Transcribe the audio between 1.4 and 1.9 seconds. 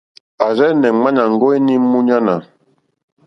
ǃéní